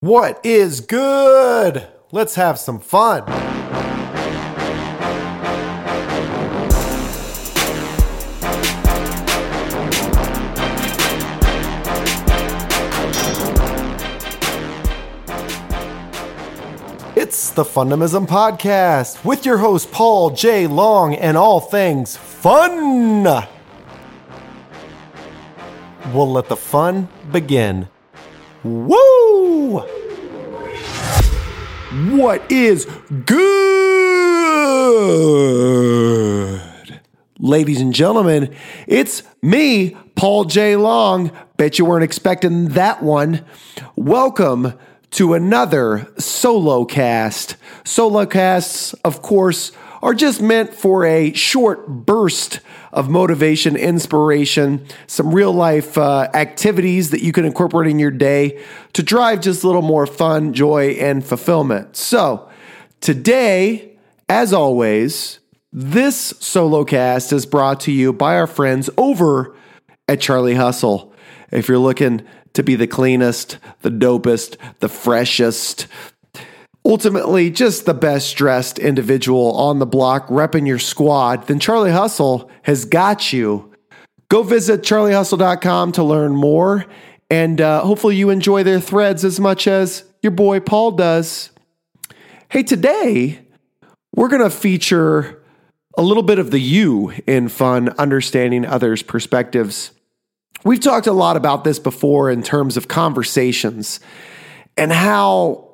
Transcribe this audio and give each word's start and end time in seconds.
What 0.00 0.44
is 0.44 0.82
good? 0.82 1.88
Let's 2.12 2.34
have 2.34 2.58
some 2.58 2.80
fun. 2.80 3.22
It's 17.16 17.50
the 17.52 17.64
Fundamism 17.64 18.26
Podcast 18.26 19.24
with 19.24 19.46
your 19.46 19.56
host, 19.56 19.90
Paul 19.92 20.28
J. 20.28 20.66
Long, 20.66 21.14
and 21.14 21.38
all 21.38 21.60
things 21.60 22.18
fun. 22.18 23.22
We'll 26.12 26.30
let 26.30 26.50
the 26.50 26.56
fun 26.56 27.08
begin. 27.32 27.88
Woo! 28.66 29.78
What 32.18 32.50
is 32.50 32.84
good? 33.24 33.36
Ladies 37.38 37.80
and 37.80 37.94
gentlemen, 37.94 38.52
it's 38.88 39.22
me, 39.40 39.96
Paul 40.16 40.46
J. 40.46 40.74
Long. 40.74 41.30
Bet 41.56 41.78
you 41.78 41.84
weren't 41.84 42.02
expecting 42.02 42.70
that 42.70 43.04
one. 43.04 43.44
Welcome 43.94 44.74
to 45.12 45.34
another 45.34 46.08
solo 46.18 46.84
cast. 46.84 47.54
Solo 47.84 48.26
casts, 48.26 48.94
of 49.04 49.22
course, 49.22 49.70
are 50.02 50.14
just 50.14 50.40
meant 50.40 50.74
for 50.74 51.04
a 51.04 51.32
short 51.32 51.86
burst 51.88 52.60
of 52.92 53.08
motivation, 53.08 53.76
inspiration, 53.76 54.86
some 55.06 55.34
real 55.34 55.52
life 55.52 55.98
uh, 55.98 56.28
activities 56.34 57.10
that 57.10 57.22
you 57.22 57.32
can 57.32 57.44
incorporate 57.44 57.90
in 57.90 57.98
your 57.98 58.10
day 58.10 58.62
to 58.92 59.02
drive 59.02 59.40
just 59.40 59.64
a 59.64 59.66
little 59.66 59.82
more 59.82 60.06
fun, 60.06 60.52
joy, 60.52 60.90
and 60.92 61.24
fulfillment. 61.24 61.96
So, 61.96 62.48
today, 63.00 63.96
as 64.28 64.52
always, 64.52 65.40
this 65.72 66.16
solo 66.40 66.84
cast 66.84 67.32
is 67.32 67.44
brought 67.44 67.80
to 67.80 67.92
you 67.92 68.12
by 68.12 68.36
our 68.36 68.46
friends 68.46 68.88
over 68.96 69.54
at 70.08 70.20
Charlie 70.20 70.54
Hustle. 70.54 71.12
If 71.52 71.68
you're 71.68 71.78
looking 71.78 72.22
to 72.54 72.62
be 72.62 72.74
the 72.74 72.86
cleanest, 72.86 73.58
the 73.82 73.90
dopest, 73.90 74.56
the 74.80 74.88
freshest, 74.88 75.86
ultimately 76.86 77.50
just 77.50 77.84
the 77.84 77.94
best 77.94 78.36
dressed 78.36 78.78
individual 78.78 79.52
on 79.56 79.80
the 79.80 79.86
block 79.86 80.28
repping 80.28 80.66
your 80.66 80.78
squad, 80.78 81.46
then 81.48 81.58
Charlie 81.58 81.90
Hustle 81.90 82.50
has 82.62 82.84
got 82.84 83.32
you. 83.32 83.72
Go 84.28 84.42
visit 84.42 84.82
charliehustle.com 84.82 85.92
to 85.92 86.04
learn 86.04 86.34
more, 86.34 86.86
and 87.28 87.60
uh, 87.60 87.82
hopefully 87.82 88.16
you 88.16 88.30
enjoy 88.30 88.62
their 88.62 88.80
threads 88.80 89.24
as 89.24 89.40
much 89.40 89.66
as 89.66 90.04
your 90.22 90.30
boy 90.30 90.60
Paul 90.60 90.92
does. 90.92 91.50
Hey, 92.50 92.62
today 92.62 93.40
we're 94.14 94.28
going 94.28 94.42
to 94.42 94.50
feature 94.50 95.42
a 95.98 96.02
little 96.02 96.22
bit 96.22 96.38
of 96.38 96.50
the 96.50 96.60
you 96.60 97.12
in 97.26 97.48
fun, 97.48 97.88
understanding 97.98 98.64
others' 98.64 99.02
perspectives. 99.02 99.90
We've 100.64 100.80
talked 100.80 101.06
a 101.06 101.12
lot 101.12 101.36
about 101.36 101.64
this 101.64 101.78
before 101.78 102.30
in 102.30 102.42
terms 102.42 102.76
of 102.76 102.86
conversations 102.86 104.00
and 104.76 104.92
how 104.92 105.65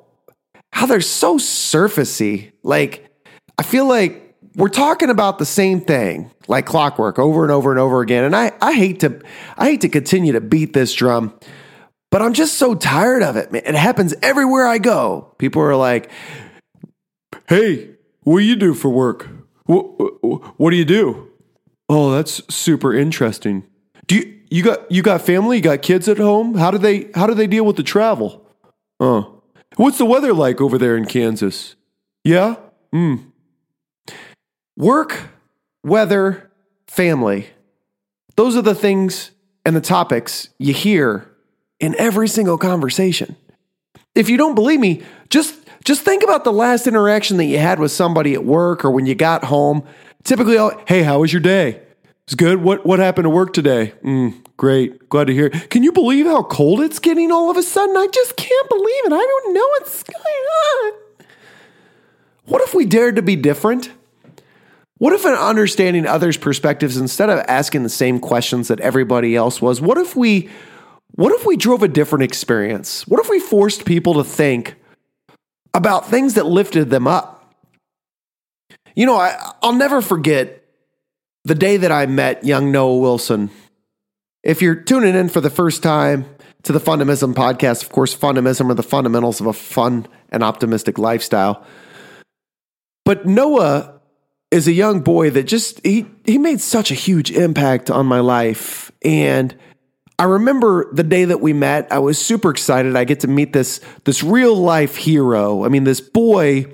how 0.73 0.87
they're 0.87 1.01
so 1.01 1.37
surfacey. 1.37 2.51
Like 2.63 3.09
I 3.59 3.63
feel 3.63 3.87
like 3.87 4.35
we're 4.55 4.69
talking 4.69 5.09
about 5.09 5.37
the 5.37 5.45
same 5.45 5.79
thing 5.79 6.31
like 6.47 6.65
clockwork 6.65 7.19
over 7.19 7.43
and 7.43 7.51
over 7.51 7.71
and 7.71 7.79
over 7.79 8.01
again. 8.01 8.23
And 8.23 8.35
I, 8.35 8.51
I 8.59 8.73
hate 8.73 8.99
to 9.01 9.21
I 9.55 9.65
hate 9.65 9.81
to 9.81 9.89
continue 9.89 10.33
to 10.33 10.41
beat 10.41 10.73
this 10.73 10.93
drum, 10.93 11.37
but 12.09 12.23
I'm 12.23 12.33
just 12.33 12.55
so 12.55 12.73
tired 12.73 13.21
of 13.21 13.35
it. 13.37 13.51
Man. 13.51 13.61
It 13.65 13.75
happens 13.75 14.15
everywhere 14.23 14.65
I 14.65 14.79
go. 14.79 15.35
People 15.37 15.61
are 15.61 15.75
like, 15.75 16.09
"Hey, 17.47 17.91
what 18.23 18.39
do 18.39 18.45
you 18.45 18.55
do 18.55 18.73
for 18.73 18.89
work? 18.89 19.29
What, 19.65 19.83
what 20.59 20.71
do 20.71 20.75
you 20.75 20.85
do?" 20.85 21.29
Oh, 21.87 22.11
that's 22.11 22.41
super 22.53 22.93
interesting. 22.95 23.67
Do 24.07 24.15
you 24.15 24.39
you 24.49 24.63
got 24.63 24.91
you 24.91 25.03
got 25.03 25.21
family? 25.21 25.57
You 25.57 25.63
got 25.63 25.83
kids 25.83 26.09
at 26.09 26.17
home? 26.17 26.55
How 26.55 26.71
do 26.71 26.79
they 26.79 27.11
how 27.13 27.27
do 27.27 27.35
they 27.35 27.47
deal 27.47 27.63
with 27.63 27.75
the 27.75 27.83
travel? 27.83 28.47
Oh, 28.99 29.42
what's 29.75 29.97
the 29.97 30.05
weather 30.05 30.33
like 30.33 30.61
over 30.61 30.77
there 30.77 30.95
in 30.95 31.05
Kansas? 31.05 31.75
Yeah. 32.23 32.55
Hmm. 32.91 33.15
Work, 34.75 35.29
weather, 35.83 36.51
family. 36.87 37.49
Those 38.35 38.55
are 38.55 38.61
the 38.61 38.75
things 38.75 39.31
and 39.65 39.75
the 39.75 39.81
topics 39.81 40.49
you 40.57 40.73
hear 40.73 41.29
in 41.79 41.95
every 41.97 42.27
single 42.27 42.57
conversation. 42.57 43.35
If 44.15 44.29
you 44.29 44.37
don't 44.37 44.55
believe 44.55 44.79
me, 44.79 45.03
just 45.29 45.55
just 45.83 46.01
think 46.03 46.23
about 46.23 46.43
the 46.43 46.53
last 46.53 46.87
interaction 46.87 47.37
that 47.37 47.45
you 47.45 47.57
had 47.57 47.79
with 47.79 47.91
somebody 47.91 48.33
at 48.33 48.45
work 48.45 48.85
or 48.85 48.91
when 48.91 49.05
you 49.05 49.15
got 49.15 49.43
home. 49.43 49.83
Typically, 50.23 50.57
hey, 50.87 51.03
how 51.03 51.19
was 51.19 51.33
your 51.33 51.41
day? 51.41 51.81
It's 52.25 52.35
good. 52.35 52.61
What 52.61 52.85
what 52.85 52.99
happened 52.99 53.25
to 53.25 53.29
work 53.29 53.53
today? 53.53 53.93
Mm, 54.03 54.42
great. 54.63 55.09
Glad 55.09 55.27
to 55.27 55.33
hear. 55.33 55.49
Can 55.49 55.83
you 55.83 55.91
believe 55.91 56.25
how 56.25 56.41
cold 56.41 56.79
it's 56.79 56.97
getting 56.97 57.33
all 57.33 57.51
of 57.51 57.57
a 57.57 57.63
sudden? 57.63 57.97
I 57.97 58.07
just 58.07 58.37
can't 58.37 58.69
believe 58.69 59.05
it. 59.07 59.11
I 59.11 59.17
don't 59.17 59.53
know 59.53 59.67
what's 59.71 60.03
going 60.03 60.23
on. 60.23 61.27
What 62.45 62.61
if 62.61 62.73
we 62.73 62.85
dared 62.85 63.17
to 63.17 63.21
be 63.21 63.35
different? 63.35 63.91
What 64.99 65.11
if 65.11 65.25
in 65.25 65.33
understanding 65.33 66.07
others' 66.07 66.37
perspectives, 66.37 66.95
instead 66.95 67.29
of 67.29 67.39
asking 67.45 67.83
the 67.83 67.89
same 67.89 68.21
questions 68.21 68.69
that 68.69 68.79
everybody 68.79 69.35
else 69.35 69.61
was, 69.61 69.81
what 69.81 69.97
if 69.97 70.15
we 70.15 70.49
what 71.15 71.33
if 71.33 71.45
we 71.45 71.57
drove 71.57 71.83
a 71.83 71.89
different 71.89 72.23
experience? 72.23 73.05
What 73.05 73.19
if 73.19 73.29
we 73.29 73.41
forced 73.41 73.83
people 73.83 74.13
to 74.13 74.23
think 74.23 74.75
about 75.73 76.07
things 76.07 76.35
that 76.35 76.45
lifted 76.45 76.89
them 76.89 77.05
up? 77.05 77.53
You 78.95 79.07
know, 79.07 79.17
I, 79.17 79.51
I'll 79.61 79.73
never 79.73 80.01
forget 80.01 80.63
the 81.43 81.53
day 81.53 81.75
that 81.75 81.91
I 81.91 82.05
met 82.05 82.45
young 82.45 82.71
Noah 82.71 82.99
Wilson. 82.99 83.51
If 84.43 84.61
you're 84.61 84.75
tuning 84.75 85.15
in 85.15 85.29
for 85.29 85.41
the 85.41 85.49
first 85.49 85.81
time 85.81 86.25
to 86.63 86.73
the 86.73 86.79
Fundamism 86.79 87.33
podcast, 87.33 87.83
of 87.83 87.89
course, 87.89 88.15
Fundamism 88.15 88.69
are 88.69 88.73
the 88.73 88.83
fundamentals 88.83 89.39
of 89.39 89.47
a 89.47 89.53
fun 89.53 90.07
and 90.29 90.43
optimistic 90.43 90.97
lifestyle. 90.97 91.65
But 93.05 93.25
Noah 93.25 94.01
is 94.51 94.67
a 94.67 94.73
young 94.73 95.01
boy 95.01 95.29
that 95.31 95.43
just 95.43 95.83
he 95.85 96.05
he 96.25 96.37
made 96.37 96.61
such 96.61 96.91
a 96.91 96.93
huge 96.93 97.31
impact 97.31 97.89
on 97.89 98.05
my 98.05 98.19
life 98.19 98.91
and 99.03 99.55
I 100.19 100.25
remember 100.25 100.93
the 100.93 101.03
day 101.03 101.25
that 101.25 101.41
we 101.41 101.53
met, 101.53 101.91
I 101.91 101.97
was 101.97 102.23
super 102.23 102.51
excited. 102.51 102.95
I 102.95 103.03
get 103.03 103.21
to 103.21 103.27
meet 103.27 103.51
this 103.51 103.81
this 104.03 104.23
real 104.23 104.55
life 104.55 104.95
hero. 104.95 105.65
I 105.65 105.69
mean, 105.69 105.85
this 105.85 106.01
boy 106.01 106.71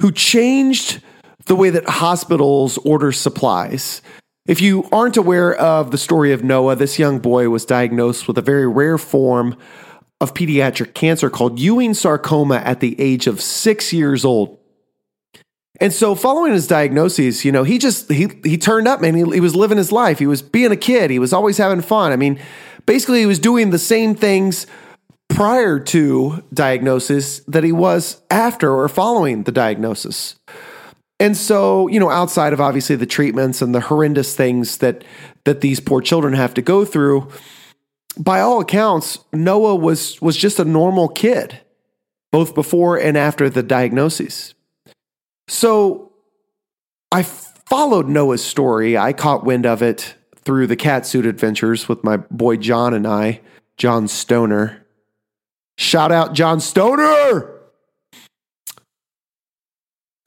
who 0.00 0.12
changed 0.12 1.02
the 1.46 1.56
way 1.56 1.70
that 1.70 1.88
hospitals 1.88 2.78
order 2.78 3.10
supplies. 3.10 4.00
If 4.48 4.62
you 4.62 4.88
aren't 4.90 5.18
aware 5.18 5.54
of 5.54 5.90
the 5.90 5.98
story 5.98 6.32
of 6.32 6.42
Noah, 6.42 6.74
this 6.74 6.98
young 6.98 7.18
boy 7.18 7.50
was 7.50 7.66
diagnosed 7.66 8.26
with 8.26 8.38
a 8.38 8.42
very 8.42 8.66
rare 8.66 8.96
form 8.96 9.54
of 10.22 10.32
pediatric 10.32 10.94
cancer 10.94 11.28
called 11.28 11.60
Ewing 11.60 11.92
sarcoma 11.92 12.56
at 12.56 12.80
the 12.80 12.98
age 12.98 13.26
of 13.26 13.42
six 13.42 13.92
years 13.92 14.24
old. 14.24 14.58
And 15.82 15.92
so, 15.92 16.14
following 16.14 16.54
his 16.54 16.66
diagnosis, 16.66 17.44
you 17.44 17.52
know, 17.52 17.62
he 17.62 17.76
just 17.76 18.10
he 18.10 18.28
he 18.42 18.56
turned 18.56 18.88
up, 18.88 19.02
man. 19.02 19.14
He, 19.14 19.22
he 19.34 19.40
was 19.40 19.54
living 19.54 19.76
his 19.76 19.92
life. 19.92 20.18
He 20.18 20.26
was 20.26 20.40
being 20.40 20.72
a 20.72 20.76
kid. 20.76 21.10
He 21.10 21.18
was 21.18 21.34
always 21.34 21.58
having 21.58 21.82
fun. 21.82 22.10
I 22.10 22.16
mean, 22.16 22.40
basically, 22.86 23.20
he 23.20 23.26
was 23.26 23.38
doing 23.38 23.68
the 23.68 23.78
same 23.78 24.14
things 24.14 24.66
prior 25.28 25.78
to 25.78 26.42
diagnosis 26.54 27.40
that 27.40 27.64
he 27.64 27.70
was 27.70 28.22
after 28.30 28.72
or 28.72 28.88
following 28.88 29.42
the 29.42 29.52
diagnosis. 29.52 30.36
And 31.20 31.36
so, 31.36 31.88
you 31.88 31.98
know, 31.98 32.10
outside 32.10 32.52
of 32.52 32.60
obviously 32.60 32.96
the 32.96 33.06
treatments 33.06 33.60
and 33.60 33.74
the 33.74 33.80
horrendous 33.80 34.36
things 34.36 34.78
that 34.78 35.04
that 35.44 35.60
these 35.60 35.80
poor 35.80 36.00
children 36.00 36.34
have 36.34 36.54
to 36.54 36.62
go 36.62 36.84
through, 36.84 37.28
by 38.18 38.40
all 38.40 38.60
accounts, 38.60 39.18
Noah 39.32 39.76
was 39.76 40.20
was 40.22 40.36
just 40.36 40.58
a 40.60 40.64
normal 40.64 41.08
kid, 41.08 41.60
both 42.30 42.54
before 42.54 42.96
and 42.98 43.16
after 43.16 43.50
the 43.50 43.62
diagnosis. 43.62 44.54
So 45.48 46.12
I 47.10 47.22
followed 47.22 48.08
Noah's 48.08 48.44
story. 48.44 48.96
I 48.96 49.12
caught 49.12 49.44
wind 49.44 49.66
of 49.66 49.82
it 49.82 50.14
through 50.36 50.66
the 50.66 50.76
catsuit 50.76 51.26
adventures 51.26 51.88
with 51.88 52.04
my 52.04 52.16
boy 52.16 52.56
John 52.56 52.94
and 52.94 53.06
I, 53.06 53.40
John 53.76 54.08
Stoner. 54.08 54.84
Shout 55.76 56.12
out 56.12 56.34
John 56.34 56.60
Stoner! 56.60 57.57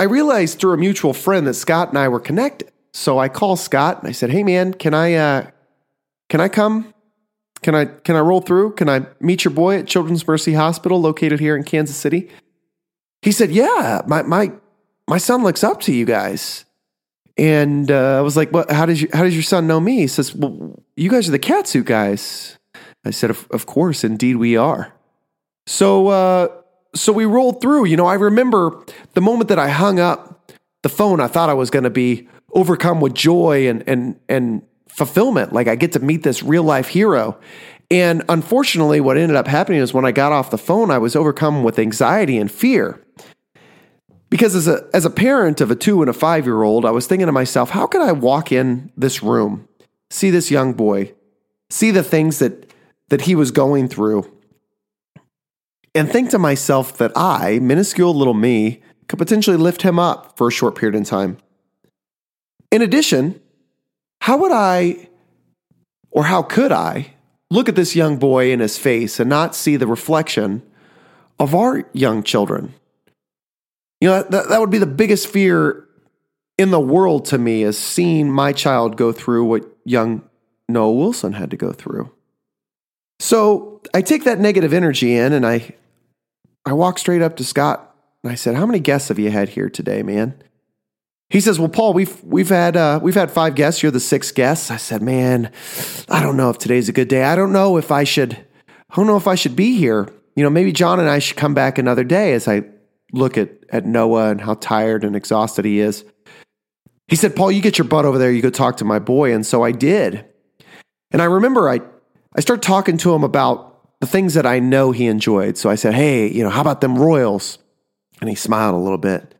I 0.02 0.06
realized 0.06 0.58
through 0.58 0.74
a 0.74 0.78
mutual 0.78 1.14
friend 1.14 1.46
that 1.46 1.54
Scott 1.54 1.90
and 1.90 1.98
I 2.00 2.08
were 2.08 2.20
connected. 2.20 2.72
So 2.92 3.20
I 3.20 3.30
call 3.30 3.56
Scott 3.56 4.00
and 4.00 4.08
I 4.08 4.14
said, 4.14 4.32
"Hey 4.32 4.42
man, 4.42 4.74
can 4.74 4.96
I 4.96 5.14
uh, 5.14 5.52
can 6.28 6.42
I 6.42 6.50
come? 6.50 6.92
Can 7.62 7.76
I 7.76 7.86
can 7.86 8.16
I 8.16 8.22
roll 8.22 8.42
through? 8.42 8.72
Can 8.72 8.90
I 8.90 9.06
meet 9.20 9.44
your 9.44 9.54
boy 9.54 9.78
at 9.78 9.86
Children's 9.86 10.28
Mercy 10.28 10.54
Hospital 10.56 11.00
located 11.00 11.40
here 11.40 11.56
in 11.56 11.64
Kansas 11.64 11.96
City?" 11.96 12.32
He 13.22 13.32
said, 13.32 13.52
"Yeah, 13.52 14.02
my 14.08 14.24
my 14.24 14.52
my 15.08 15.20
son 15.20 15.44
looks 15.44 15.64
up 15.64 15.82
to 15.82 15.94
you 15.94 16.06
guys." 16.06 16.66
And 17.38 17.92
uh, 17.92 18.18
I 18.18 18.22
was 18.22 18.36
like, 18.36 18.52
"Well, 18.52 18.66
how 18.72 18.88
does 18.88 19.04
you, 19.04 19.10
how 19.14 19.22
does 19.24 19.36
your 19.36 19.44
son 19.44 19.68
know 19.68 19.80
me?" 19.80 19.98
He 19.98 20.08
says, 20.08 20.34
"Well, 20.34 20.84
you 20.96 21.12
guys 21.12 21.30
are 21.30 21.32
the 21.32 21.38
catsuit 21.38 21.86
guys." 21.86 22.58
I 23.06 23.12
said, 23.12 23.30
"Of, 23.30 23.48
of 23.52 23.68
course, 23.68 24.04
indeed 24.04 24.38
we 24.38 24.58
are." 24.58 24.92
So, 25.68 26.08
uh, 26.08 26.48
so 26.94 27.14
we 27.14 27.26
rolled 27.26 27.62
through. 27.62 27.86
You 27.86 27.98
know, 27.98 28.06
I 28.06 28.16
remember 28.16 28.84
the 29.14 29.22
moment 29.22 29.50
that 29.50 29.60
I 29.60 29.70
hung 29.70 30.00
up 30.00 30.52
the 30.82 30.90
phone, 30.90 31.20
I 31.20 31.28
thought 31.28 31.50
I 31.50 31.54
was 31.54 31.70
going 31.70 31.84
to 31.84 31.90
be 31.90 32.28
overcome 32.54 33.02
with 33.02 33.14
joy 33.14 33.68
and, 33.70 33.84
and, 33.88 34.20
and 34.28 34.62
fulfillment. 34.88 35.54
Like 35.54 35.68
I 35.68 35.76
get 35.76 35.94
to 35.94 36.00
meet 36.00 36.24
this 36.24 36.44
real 36.44 36.64
life 36.64 36.88
hero. 36.88 37.40
And 37.90 38.24
unfortunately, 38.30 39.02
what 39.02 39.18
ended 39.18 39.36
up 39.36 39.48
happening 39.48 39.82
is 39.82 39.94
when 39.94 40.06
I 40.06 40.12
got 40.12 40.32
off 40.32 40.50
the 40.50 40.58
phone, 40.58 40.92
I 40.92 40.98
was 40.98 41.16
overcome 41.16 41.64
with 41.64 41.78
anxiety 41.78 42.38
and 42.38 42.50
fear. 42.52 43.04
Because 44.30 44.56
as 44.56 44.68
a, 44.68 44.88
as 44.94 45.04
a 45.04 45.10
parent 45.10 45.60
of 45.60 45.72
a 45.72 45.76
two 45.76 46.02
and 46.02 46.10
a 46.10 46.14
five 46.14 46.46
year 46.46 46.64
old, 46.64 46.86
I 46.86 46.92
was 46.92 47.06
thinking 47.06 47.26
to 47.26 47.34
myself, 47.34 47.72
how 47.72 47.86
could 47.86 48.02
I 48.02 48.14
walk 48.14 48.52
in 48.52 48.92
this 48.96 49.22
room, 49.22 49.68
see 50.10 50.30
this 50.30 50.50
young 50.50 50.74
boy, 50.74 51.14
see 51.70 51.92
the 51.92 52.04
things 52.04 52.40
that, 52.40 52.72
that 53.10 53.22
he 53.22 53.36
was 53.36 53.52
going 53.52 53.90
through, 53.90 54.32
and 55.94 56.10
think 56.10 56.30
to 56.30 56.40
myself 56.40 56.98
that 56.98 57.12
I, 57.16 57.60
minuscule 57.60 58.14
little 58.14 58.34
me, 58.34 58.82
could 59.08 59.20
potentially 59.20 59.58
lift 59.58 59.82
him 59.82 60.00
up 60.00 60.38
for 60.38 60.48
a 60.48 60.52
short 60.52 60.76
period 60.76 60.96
in 60.96 61.04
time. 61.04 61.38
In 62.72 62.82
addition, 62.82 63.42
how 64.22 64.38
would 64.38 64.52
I, 64.52 65.10
or 66.12 66.24
how 66.26 66.44
could 66.44 66.72
I, 66.72 67.14
look 67.50 67.68
at 67.68 67.76
this 67.76 67.96
young 67.96 68.18
boy 68.18 68.52
in 68.52 68.62
his 68.62 68.78
face 68.78 69.20
and 69.20 69.30
not 69.30 69.54
see 69.56 69.76
the 69.76 69.88
reflection 69.88 70.64
of 71.40 71.54
our 71.54 71.84
young 71.92 72.24
children? 72.24 72.74
You 74.00 74.10
know, 74.10 74.24
that, 74.24 74.50
that 74.50 74.60
would 74.60 74.70
be 74.70 74.78
the 74.78 74.86
biggest 74.86 75.28
fear 75.28 75.88
in 76.58 76.72
the 76.72 76.80
world 76.80 77.26
to 77.26 77.38
me 77.38 77.64
is 77.64 77.78
seeing 77.78 78.32
my 78.32 78.54
child 78.54 78.96
go 78.96 79.12
through 79.12 79.46
what 79.46 79.66
young 79.84 80.24
Noah 80.70 80.94
Wilson 80.94 81.34
had 81.34 81.52
to 81.52 81.58
go 81.58 81.74
through. 81.74 82.12
So 83.20 83.82
I 83.94 84.02
take 84.02 84.24
that 84.24 84.40
negative 84.40 84.74
energy 84.74 85.16
in 85.16 85.34
and 85.34 85.46
I 85.46 85.76
I 86.66 86.74
walk 86.74 87.00
straight 87.00 87.22
up 87.22 87.38
to 87.38 87.44
Scott 87.44 87.96
and 88.24 88.32
I 88.32 88.36
said, 88.36 88.56
How 88.56 88.66
many 88.66 88.80
guests 88.80 89.10
have 89.10 89.20
you 89.20 89.32
had 89.32 89.50
here 89.50 89.70
today, 89.70 90.04
man? 90.04 90.42
He 91.32 91.40
says, 91.40 91.58
"Well, 91.58 91.70
Paul, 91.70 91.94
we've 91.94 92.22
we've 92.26 92.50
had 92.50 92.76
uh, 92.76 93.00
we've 93.02 93.16
had 93.16 93.32
five 93.32 93.56
guests. 93.56 93.82
You're 93.82 93.92
the 93.94 94.02
sixth 94.02 94.36
guest." 94.36 94.70
I 94.70 94.76
said, 94.76 95.02
"Man, 95.02 95.50
I 96.10 96.22
don't 96.22 96.36
know 96.36 96.50
if 96.50 96.58
today's 96.58 96.90
a 96.90 96.92
good 96.92 97.08
day. 97.08 97.24
I 97.24 97.38
don't 97.38 97.54
know 97.54 97.78
if 97.78 97.90
I 97.90 98.04
should. 98.04 98.34
I 98.68 98.96
don't 98.98 99.08
know 99.08 99.16
if 99.16 99.30
I 99.30 99.36
should 99.36 99.56
be 99.56 99.78
here. 99.78 100.10
You 100.36 100.44
know, 100.44 100.50
maybe 100.50 100.74
John 100.74 101.00
and 101.00 101.10
I 101.10 101.20
should 101.20 101.38
come 101.38 101.54
back 101.54 101.78
another 101.78 102.04
day." 102.04 102.34
As 102.34 102.50
I 102.50 102.64
look 103.14 103.38
at 103.38 103.50
at 103.70 103.86
Noah 103.86 104.32
and 104.32 104.42
how 104.42 104.56
tired 104.56 105.06
and 105.06 105.16
exhausted 105.16 105.64
he 105.64 105.80
is, 105.80 106.04
he 107.08 107.16
said, 107.16 107.34
"Paul, 107.34 107.54
you 107.54 107.62
get 107.62 107.78
your 107.78 107.88
butt 107.88 108.04
over 108.04 108.18
there. 108.18 108.30
You 108.30 108.42
go 108.42 108.50
talk 108.50 108.76
to 108.78 108.86
my 108.86 109.00
boy." 109.00 109.34
And 109.34 109.46
so 109.46 109.64
I 109.64 109.72
did. 109.72 110.26
And 111.12 111.22
I 111.22 111.26
remember 111.26 111.70
I 111.70 111.80
I 112.36 112.42
started 112.42 112.64
talking 112.64 112.98
to 112.98 113.16
him 113.16 113.24
about 113.24 113.71
the 114.02 114.08
things 114.08 114.34
that 114.34 114.46
I 114.46 114.60
know 114.60 114.92
he 114.92 115.08
enjoyed. 115.08 115.58
So 115.58 115.70
I 115.70 115.76
said, 115.76 115.94
"Hey, 115.94 116.28
you 116.28 116.44
know, 116.44 116.50
how 116.50 116.62
about 116.62 116.82
them 116.82 116.98
Royals?" 116.98 117.58
And 118.20 118.30
he 118.30 118.36
smiled 118.36 118.76
a 118.76 118.78
little 118.78 118.98
bit. 118.98 119.34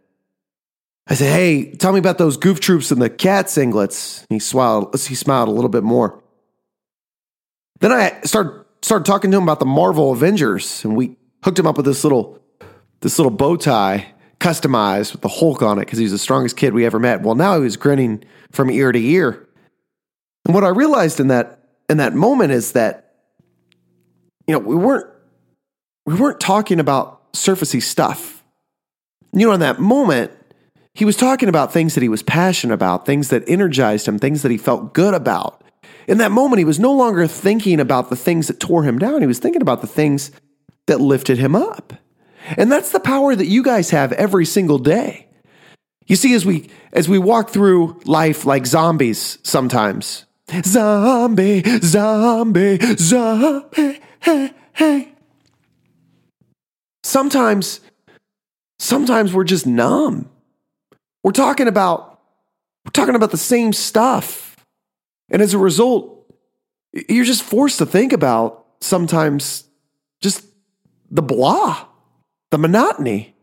I 1.08 1.14
said, 1.14 1.34
Hey, 1.34 1.76
tell 1.76 1.92
me 1.92 2.00
about 2.00 2.18
those 2.18 2.38
goof 2.38 2.62
troops 2.62 2.90
and 2.90 3.02
the 3.02 3.10
cat 3.10 3.48
singlets. 3.48 4.22
And 4.22 4.28
he 4.30 4.40
smiled, 4.40 4.96
he 4.96 5.14
smiled 5.14 5.50
a 5.50 5.52
little 5.52 5.70
bit 5.70 5.84
more. 5.84 6.24
Then 7.82 7.92
I 7.92 8.22
started, 8.22 8.64
started 8.82 9.06
talking 9.06 9.30
to 9.32 9.38
him 9.38 9.44
about 9.44 9.60
the 9.60 9.66
Marvel 9.66 10.14
Avengers, 10.14 10.86
and 10.86 10.96
we 10.96 11.18
hooked 11.44 11.60
him 11.60 11.68
up 11.68 11.76
with 11.76 11.86
this 11.86 12.04
little, 12.04 12.40
this 13.02 13.20
little 13.20 13.32
bow 13.32 13.58
tie 13.58 14.14
customized 14.40 15.12
with 15.12 15.22
the 15.22 15.28
Hulk 15.28 15.62
on 15.62 15.80
it 15.80 15.82
because 15.82 16.00
he 16.00 16.06
was 16.06 16.12
the 16.12 16.18
strongest 16.18 16.56
kid 16.56 16.74
we 16.74 16.86
ever 16.86 17.00
met. 17.00 17.22
Well, 17.22 17.36
now 17.36 17.58
he 17.58 17.62
was 17.62 17.78
grinning 17.78 18.24
from 18.52 18.70
ear 18.70 18.92
to 18.92 19.00
ear. 19.00 19.48
And 20.46 20.54
what 20.54 20.64
I 20.64 20.70
realized 20.70 21.20
in 21.20 21.28
that 21.28 21.60
in 21.90 21.98
that 21.98 22.14
moment 22.14 22.52
is 22.52 22.72
that, 22.72 23.11
you 24.48 24.54
know, 24.54 24.60
we 24.60 24.76
weren't 24.76 25.08
we 26.06 26.16
weren't 26.16 26.40
talking 26.40 26.80
about 26.80 27.32
surfacey 27.34 27.82
stuff. 27.82 28.44
You 29.34 29.48
know, 29.48 29.54
in 29.54 29.60
that 29.62 29.80
moment, 29.80 30.32
he 30.94 31.06
was 31.06 31.16
talking 31.16 31.48
about 31.48 31.72
things 31.72 31.94
that 31.96 32.02
he 32.02 32.10
was 32.10 32.24
passionate 32.24 32.74
about, 32.74 33.06
things 33.06 33.30
that 33.30 33.44
energized 33.48 34.08
him, 34.08 34.20
things 34.20 34.42
that 34.42 34.52
he 34.52 34.58
felt 34.58 34.94
good 34.94 35.14
about. 35.14 35.64
In 36.08 36.18
that 36.18 36.32
moment, 36.32 36.60
he 36.60 36.66
was 36.66 36.80
no 36.80 36.92
longer 36.92 37.28
thinking 37.28 37.80
about 37.80 38.10
the 38.10 38.16
things 38.16 38.48
that 38.48 38.60
tore 38.60 38.84
him 38.84 39.00
down. 39.00 39.22
He 39.22 39.28
was 39.28 39.40
thinking 39.40 39.62
about 39.62 39.82
the 39.82 39.88
things 39.88 40.32
that 40.88 41.00
lifted 41.00 41.38
him 41.38 41.56
up. 41.56 41.94
And 42.58 42.72
that's 42.72 42.92
the 42.92 43.00
power 43.00 43.36
that 43.36 43.46
you 43.46 43.64
guys 43.64 43.92
have 43.92 44.12
every 44.14 44.46
single 44.46 44.80
day. 44.80 45.28
You 46.08 46.16
see, 46.16 46.34
as 46.34 46.46
we 46.46 46.70
as 46.92 47.08
we 47.08 47.20
walk 47.20 47.52
through 47.52 48.02
life 48.06 48.46
like 48.46 48.66
zombies 48.66 49.38
sometimes. 49.44 50.26
Zombie, 50.66 51.64
zombie, 51.82 52.78
zombie, 52.98 54.02
hey, 54.22 54.54
hey. 54.74 55.14
Sometimes, 57.04 57.82
sometimes 58.80 59.34
we're 59.34 59.44
just 59.44 59.68
numb. 59.68 60.30
We're 61.24 61.32
talking 61.32 61.68
about 61.68 62.20
we're 62.86 62.92
talking 62.92 63.16
about 63.16 63.32
the 63.32 63.38
same 63.38 63.74
stuff. 63.74 64.56
And 65.30 65.42
as 65.42 65.54
a 65.54 65.58
result, 65.58 66.26
you're 67.08 67.26
just 67.26 67.44
forced 67.44 67.78
to 67.78 67.86
think 67.86 68.12
about 68.12 68.66
sometimes 68.82 69.66
just 70.22 70.46
the 71.10 71.22
blah, 71.22 71.86
the 72.50 72.58
monotony, 72.58 73.36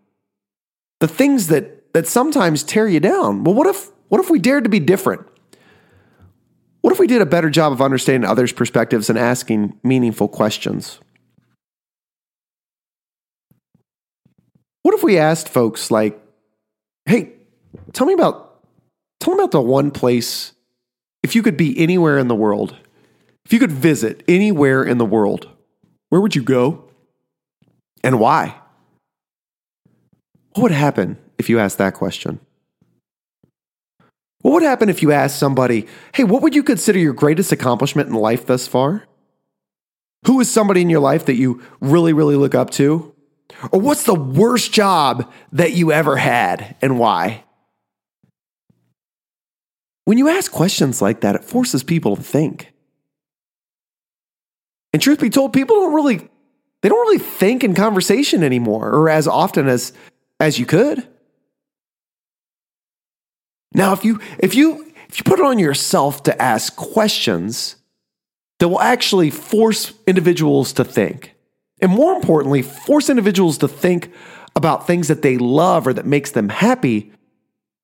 the 1.00 1.08
things 1.08 1.46
that 1.48 1.92
that 1.92 2.06
sometimes 2.06 2.62
tear 2.62 2.86
you 2.86 3.00
down. 3.00 3.44
Well, 3.44 3.54
what 3.54 3.66
if 3.66 3.90
what 4.08 4.20
if 4.20 4.30
we 4.30 4.38
dared 4.38 4.64
to 4.64 4.70
be 4.70 4.80
different? 4.80 5.26
What 6.88 6.94
if 6.94 6.98
we 6.98 7.06
did 7.06 7.20
a 7.20 7.26
better 7.26 7.50
job 7.50 7.74
of 7.74 7.82
understanding 7.82 8.26
others' 8.26 8.50
perspectives 8.50 9.10
and 9.10 9.18
asking 9.18 9.78
meaningful 9.84 10.26
questions? 10.26 11.00
What 14.80 14.94
if 14.94 15.02
we 15.02 15.18
asked 15.18 15.50
folks 15.50 15.90
like, 15.90 16.18
hey, 17.04 17.34
Tell 17.92 18.06
me 18.06 18.14
about 18.14 18.64
tell 19.20 19.34
me 19.34 19.40
about 19.42 19.50
the 19.50 19.60
one 19.60 19.90
place 19.90 20.52
if 21.22 21.34
you 21.34 21.42
could 21.42 21.58
be 21.58 21.78
anywhere 21.78 22.16
in 22.16 22.28
the 22.28 22.34
world. 22.34 22.74
If 23.44 23.52
you 23.52 23.58
could 23.58 23.70
visit 23.70 24.22
anywhere 24.26 24.82
in 24.82 24.96
the 24.96 25.04
world, 25.04 25.46
where 26.08 26.22
would 26.22 26.34
you 26.34 26.42
go? 26.42 26.84
And 28.02 28.18
why? 28.18 28.54
What 30.54 30.62
would 30.62 30.72
happen 30.72 31.18
if 31.36 31.50
you 31.50 31.58
asked 31.58 31.76
that 31.76 31.92
question? 31.92 32.40
What 34.42 34.52
would 34.52 34.62
happen 34.62 34.88
if 34.88 35.02
you 35.02 35.12
asked 35.12 35.38
somebody, 35.38 35.86
hey, 36.14 36.24
what 36.24 36.42
would 36.42 36.54
you 36.54 36.62
consider 36.62 36.98
your 36.98 37.12
greatest 37.12 37.50
accomplishment 37.50 38.08
in 38.08 38.14
life 38.14 38.46
thus 38.46 38.68
far? 38.68 39.04
Who 40.26 40.40
is 40.40 40.50
somebody 40.50 40.80
in 40.80 40.90
your 40.90 41.00
life 41.00 41.26
that 41.26 41.36
you 41.36 41.62
really, 41.80 42.12
really 42.12 42.36
look 42.36 42.54
up 42.54 42.70
to? 42.70 43.14
Or 43.72 43.80
what's 43.80 44.04
the 44.04 44.14
worst 44.14 44.72
job 44.72 45.32
that 45.52 45.72
you 45.72 45.90
ever 45.90 46.16
had 46.16 46.76
and 46.80 46.98
why? 46.98 47.44
When 50.04 50.18
you 50.18 50.28
ask 50.28 50.50
questions 50.50 51.02
like 51.02 51.20
that, 51.20 51.34
it 51.34 51.44
forces 51.44 51.82
people 51.82 52.16
to 52.16 52.22
think. 52.22 52.72
And 54.92 55.02
truth 55.02 55.20
be 55.20 55.30
told, 55.30 55.52
people 55.52 55.76
don't 55.76 55.94
really 55.94 56.28
they 56.80 56.88
don't 56.88 57.00
really 57.00 57.18
think 57.18 57.64
in 57.64 57.74
conversation 57.74 58.42
anymore 58.44 58.88
or 58.88 59.10
as 59.10 59.26
often 59.26 59.68
as 59.68 59.92
as 60.40 60.58
you 60.58 60.66
could. 60.66 61.06
Now, 63.78 63.92
if 63.92 64.04
you 64.04 64.18
if 64.40 64.56
you 64.56 64.92
if 65.08 65.18
you 65.18 65.24
put 65.24 65.38
it 65.38 65.44
on 65.44 65.60
yourself 65.60 66.24
to 66.24 66.42
ask 66.42 66.74
questions 66.74 67.76
that 68.58 68.66
will 68.66 68.80
actually 68.80 69.30
force 69.30 69.92
individuals 70.04 70.72
to 70.74 70.84
think, 70.84 71.36
and 71.80 71.92
more 71.92 72.12
importantly, 72.12 72.60
force 72.60 73.08
individuals 73.08 73.56
to 73.58 73.68
think 73.68 74.12
about 74.56 74.88
things 74.88 75.06
that 75.06 75.22
they 75.22 75.38
love 75.38 75.86
or 75.86 75.92
that 75.92 76.04
makes 76.04 76.32
them 76.32 76.48
happy, 76.48 77.12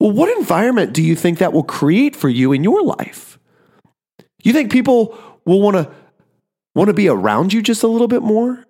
well, 0.00 0.10
what 0.10 0.36
environment 0.36 0.92
do 0.92 1.00
you 1.00 1.14
think 1.14 1.38
that 1.38 1.52
will 1.52 1.62
create 1.62 2.16
for 2.16 2.28
you 2.28 2.52
in 2.52 2.64
your 2.64 2.82
life? 2.82 3.38
You 4.42 4.52
think 4.52 4.72
people 4.72 5.16
will 5.44 5.62
want 5.62 5.76
to 5.76 5.92
want 6.74 6.88
to 6.88 6.94
be 6.94 7.06
around 7.08 7.52
you 7.52 7.62
just 7.62 7.84
a 7.84 7.88
little 7.88 8.08
bit 8.08 8.22
more? 8.22 8.64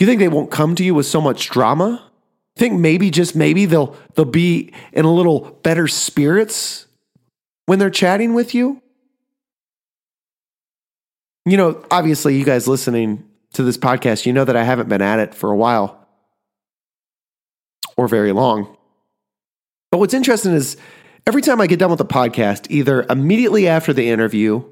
You 0.00 0.08
think 0.08 0.18
they 0.18 0.26
won't 0.26 0.50
come 0.50 0.74
to 0.74 0.82
you 0.84 0.92
with 0.92 1.06
so 1.06 1.20
much 1.20 1.50
drama? 1.50 2.10
Think 2.56 2.78
maybe 2.78 3.10
just 3.10 3.34
maybe 3.34 3.66
they'll 3.66 3.96
they'll 4.14 4.24
be 4.24 4.72
in 4.92 5.04
a 5.04 5.12
little 5.12 5.58
better 5.62 5.88
spirits 5.88 6.86
when 7.66 7.78
they're 7.78 7.90
chatting 7.90 8.34
with 8.34 8.54
you? 8.54 8.80
You 11.46 11.56
know, 11.56 11.84
obviously 11.90 12.38
you 12.38 12.44
guys 12.44 12.68
listening 12.68 13.24
to 13.54 13.62
this 13.62 13.76
podcast, 13.76 14.24
you 14.24 14.32
know 14.32 14.44
that 14.44 14.56
I 14.56 14.64
haven't 14.64 14.88
been 14.88 15.02
at 15.02 15.18
it 15.18 15.34
for 15.34 15.50
a 15.50 15.56
while 15.56 16.06
or 17.96 18.08
very 18.08 18.32
long. 18.32 18.76
But 19.90 19.98
what's 19.98 20.14
interesting 20.14 20.52
is 20.52 20.76
every 21.26 21.42
time 21.42 21.60
I 21.60 21.66
get 21.66 21.78
done 21.78 21.90
with 21.90 21.98
the 21.98 22.04
podcast, 22.04 22.66
either 22.70 23.04
immediately 23.08 23.68
after 23.68 23.92
the 23.92 24.08
interview 24.08 24.64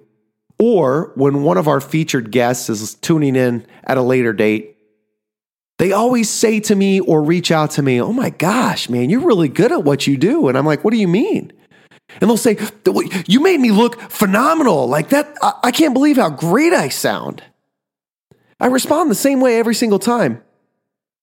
or 0.58 1.12
when 1.14 1.42
one 1.42 1.58
of 1.58 1.68
our 1.68 1.80
featured 1.80 2.30
guests 2.30 2.68
is 2.68 2.94
tuning 2.94 3.36
in 3.36 3.66
at 3.84 3.98
a 3.98 4.02
later 4.02 4.32
date, 4.32 4.71
they 5.78 5.92
always 5.92 6.28
say 6.30 6.60
to 6.60 6.74
me 6.74 7.00
or 7.00 7.22
reach 7.22 7.50
out 7.50 7.72
to 7.72 7.82
me, 7.82 8.00
Oh 8.00 8.12
my 8.12 8.30
gosh, 8.30 8.88
man, 8.88 9.10
you're 9.10 9.26
really 9.26 9.48
good 9.48 9.72
at 9.72 9.84
what 9.84 10.06
you 10.06 10.16
do. 10.16 10.48
And 10.48 10.56
I'm 10.56 10.66
like, 10.66 10.84
What 10.84 10.92
do 10.92 10.98
you 10.98 11.08
mean? 11.08 11.52
And 12.20 12.28
they'll 12.28 12.36
say, 12.36 12.58
You 13.26 13.40
made 13.40 13.60
me 13.60 13.72
look 13.72 14.00
phenomenal. 14.00 14.86
Like 14.86 15.08
that, 15.10 15.36
I 15.62 15.70
can't 15.70 15.94
believe 15.94 16.16
how 16.16 16.30
great 16.30 16.72
I 16.72 16.88
sound. 16.88 17.42
I 18.60 18.66
respond 18.66 19.10
the 19.10 19.16
same 19.16 19.40
way 19.40 19.58
every 19.58 19.74
single 19.74 19.98
time. 19.98 20.42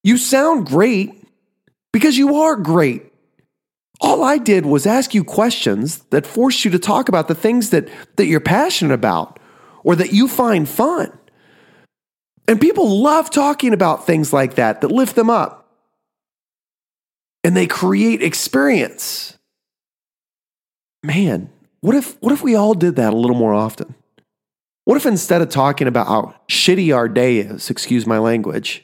You 0.04 0.18
sound 0.18 0.66
great 0.66 1.24
because 1.94 2.18
you 2.18 2.36
are 2.36 2.56
great. 2.56 3.06
All 4.02 4.24
I 4.24 4.38
did 4.38 4.66
was 4.66 4.86
ask 4.86 5.14
you 5.14 5.24
questions 5.24 6.00
that 6.10 6.26
forced 6.26 6.64
you 6.64 6.72
to 6.72 6.80
talk 6.80 7.10
about 7.10 7.28
the 7.28 7.36
things 7.36 7.70
that, 7.72 7.90
that 8.16 8.26
you're 8.26 8.40
passionate 8.40 8.94
about 8.94 9.40
or 9.84 9.96
that 9.96 10.14
you 10.14 10.28
find 10.28 10.68
fun. 10.68 11.18
And 12.50 12.60
people 12.60 13.00
love 13.00 13.30
talking 13.30 13.74
about 13.74 14.08
things 14.08 14.34
like 14.34 14.56
that 14.56 14.82
that 14.82 14.88
lift 14.88 15.16
them 15.16 15.30
up. 15.30 15.70
And 17.44 17.56
they 17.56 17.68
create 17.68 18.24
experience. 18.24 19.38
Man, 21.04 21.52
what 21.82 21.96
if 21.96 22.20
what 22.22 22.34
if 22.34 22.42
we 22.42 22.56
all 22.56 22.74
did 22.74 22.96
that 22.96 23.14
a 23.14 23.16
little 23.16 23.36
more 23.36 23.54
often? 23.54 23.94
What 24.86 24.98
if 24.98 25.06
instead 25.06 25.44
of 25.44 25.50
talking 25.50 25.88
about 25.88 26.08
how 26.08 26.34
shitty 26.50 26.94
our 26.94 27.08
day 27.08 27.38
is, 27.38 27.70
excuse 27.70 28.08
my 28.08 28.18
language, 28.18 28.84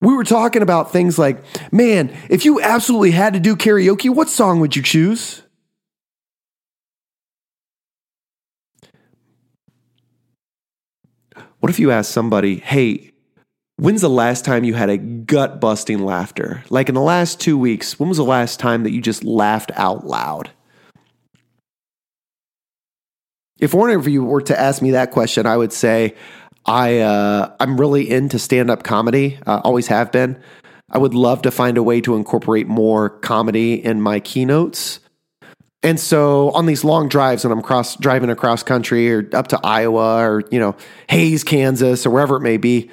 we 0.00 0.12
were 0.12 0.24
talking 0.24 0.62
about 0.62 0.90
things 0.90 1.20
like, 1.20 1.44
man, 1.72 2.12
if 2.28 2.44
you 2.44 2.60
absolutely 2.60 3.12
had 3.12 3.34
to 3.34 3.40
do 3.40 3.54
karaoke, 3.54 4.10
what 4.10 4.28
song 4.28 4.58
would 4.58 4.74
you 4.74 4.82
choose? 4.82 5.42
What 11.60 11.68
if 11.68 11.78
you 11.78 11.90
ask 11.90 12.10
somebody, 12.10 12.56
hey, 12.56 13.12
when's 13.76 14.00
the 14.00 14.08
last 14.08 14.46
time 14.46 14.64
you 14.64 14.72
had 14.72 14.88
a 14.88 14.96
gut 14.96 15.60
busting 15.60 16.02
laughter? 16.02 16.64
Like 16.70 16.88
in 16.88 16.94
the 16.94 17.02
last 17.02 17.38
two 17.38 17.58
weeks, 17.58 17.98
when 17.98 18.08
was 18.08 18.18
the 18.18 18.24
last 18.24 18.58
time 18.58 18.82
that 18.84 18.92
you 18.92 19.02
just 19.02 19.24
laughed 19.24 19.70
out 19.74 20.06
loud? 20.06 20.50
If 23.58 23.74
one 23.74 23.90
of 23.90 24.08
you 24.08 24.24
were 24.24 24.40
to 24.40 24.58
ask 24.58 24.80
me 24.80 24.92
that 24.92 25.10
question, 25.10 25.44
I 25.44 25.58
would 25.58 25.72
say, 25.72 26.14
I 26.64 27.00
uh, 27.00 27.54
I'm 27.60 27.78
really 27.78 28.10
into 28.10 28.38
stand 28.38 28.70
up 28.70 28.82
comedy. 28.82 29.38
Uh, 29.46 29.60
always 29.62 29.88
have 29.88 30.10
been. 30.10 30.42
I 30.90 30.96
would 30.96 31.14
love 31.14 31.42
to 31.42 31.50
find 31.50 31.76
a 31.76 31.82
way 31.82 32.00
to 32.00 32.16
incorporate 32.16 32.68
more 32.68 33.10
comedy 33.10 33.74
in 33.74 34.00
my 34.00 34.18
keynotes. 34.18 35.00
And 35.82 35.98
so 35.98 36.50
on 36.50 36.66
these 36.66 36.84
long 36.84 37.08
drives 37.08 37.44
when 37.44 37.52
I'm 37.52 37.62
cross 37.62 37.96
driving 37.96 38.28
across 38.28 38.62
country 38.62 39.10
or 39.12 39.28
up 39.32 39.48
to 39.48 39.60
Iowa 39.64 40.18
or 40.18 40.42
you 40.50 40.58
know 40.58 40.76
Hays, 41.08 41.42
Kansas 41.42 42.04
or 42.04 42.10
wherever 42.10 42.36
it 42.36 42.40
may 42.40 42.58
be, 42.58 42.90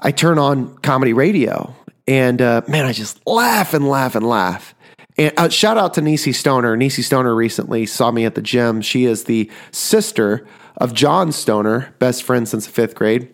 I 0.00 0.10
turn 0.10 0.38
on 0.38 0.76
comedy 0.78 1.12
radio 1.12 1.74
and 2.10 2.42
uh, 2.42 2.62
man, 2.66 2.86
I 2.86 2.92
just 2.92 3.24
laugh 3.24 3.72
and 3.72 3.88
laugh 3.88 4.16
and 4.16 4.28
laugh. 4.28 4.74
And 5.16 5.32
uh, 5.36 5.48
shout 5.48 5.78
out 5.78 5.94
to 5.94 6.00
Nisi 6.00 6.32
Stoner. 6.32 6.76
Nisi 6.76 7.02
Stoner 7.02 7.34
recently 7.34 7.86
saw 7.86 8.10
me 8.10 8.24
at 8.24 8.34
the 8.34 8.42
gym. 8.42 8.80
She 8.80 9.04
is 9.04 9.24
the 9.24 9.48
sister 9.70 10.46
of 10.78 10.92
John 10.92 11.30
Stoner, 11.30 11.94
best 12.00 12.24
friend 12.24 12.48
since 12.48 12.66
the 12.66 12.72
fifth 12.72 12.96
grade. 12.96 13.32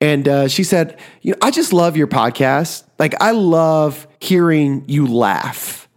And 0.00 0.28
uh, 0.28 0.48
she 0.48 0.62
said, 0.62 1.00
"You 1.22 1.32
know, 1.32 1.38
I 1.42 1.50
just 1.50 1.72
love 1.72 1.96
your 1.96 2.06
podcast. 2.06 2.84
Like, 2.98 3.20
I 3.20 3.32
love 3.32 4.06
hearing 4.20 4.84
you 4.86 5.06
laugh." 5.06 5.88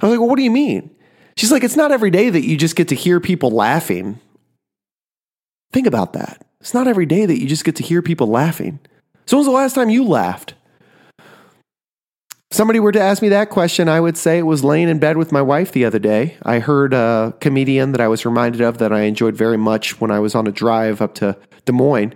I 0.00 0.06
was 0.06 0.12
like, 0.12 0.20
"Well, 0.20 0.28
what 0.28 0.36
do 0.36 0.42
you 0.42 0.50
mean?" 0.50 0.90
She's 1.40 1.50
like, 1.50 1.64
"It's 1.64 1.74
not 1.74 1.90
every 1.90 2.10
day 2.10 2.28
that 2.28 2.44
you 2.44 2.54
just 2.54 2.76
get 2.76 2.88
to 2.88 2.94
hear 2.94 3.18
people 3.18 3.50
laughing." 3.50 4.20
Think 5.72 5.86
about 5.86 6.12
that. 6.12 6.44
It's 6.60 6.74
not 6.74 6.86
every 6.86 7.06
day 7.06 7.24
that 7.24 7.40
you 7.40 7.48
just 7.48 7.64
get 7.64 7.76
to 7.76 7.82
hear 7.82 8.02
people 8.02 8.26
laughing. 8.26 8.78
So, 9.24 9.38
when 9.38 9.40
was 9.40 9.46
the 9.46 9.52
last 9.52 9.72
time 9.72 9.88
you 9.88 10.04
laughed? 10.04 10.52
If 11.18 11.24
somebody 12.50 12.78
were 12.78 12.92
to 12.92 13.00
ask 13.00 13.22
me 13.22 13.30
that 13.30 13.48
question, 13.48 13.88
I 13.88 14.00
would 14.00 14.18
say 14.18 14.36
it 14.36 14.42
was 14.42 14.62
laying 14.62 14.90
in 14.90 14.98
bed 14.98 15.16
with 15.16 15.32
my 15.32 15.40
wife 15.40 15.72
the 15.72 15.86
other 15.86 15.98
day. 15.98 16.36
I 16.42 16.58
heard 16.58 16.92
a 16.92 17.34
comedian 17.40 17.92
that 17.92 18.02
I 18.02 18.08
was 18.08 18.26
reminded 18.26 18.60
of 18.60 18.76
that 18.76 18.92
I 18.92 19.04
enjoyed 19.04 19.34
very 19.34 19.56
much 19.56 19.98
when 19.98 20.10
I 20.10 20.18
was 20.18 20.34
on 20.34 20.46
a 20.46 20.52
drive 20.52 21.00
up 21.00 21.14
to 21.14 21.38
Des 21.64 21.72
Moines 21.72 22.14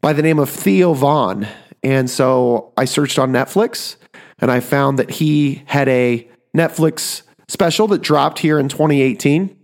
by 0.00 0.12
the 0.12 0.22
name 0.22 0.40
of 0.40 0.50
Theo 0.50 0.94
Von. 0.94 1.46
And 1.84 2.10
so 2.10 2.72
I 2.76 2.86
searched 2.86 3.20
on 3.20 3.30
Netflix 3.30 3.94
and 4.40 4.50
I 4.50 4.58
found 4.58 4.98
that 4.98 5.10
he 5.10 5.62
had 5.66 5.88
a 5.88 6.28
Netflix 6.56 7.22
special 7.52 7.86
that 7.88 8.00
dropped 8.00 8.38
here 8.38 8.58
in 8.58 8.68
2018. 8.68 9.56